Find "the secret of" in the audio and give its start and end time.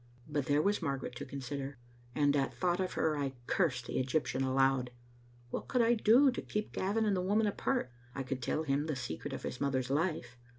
8.87-9.43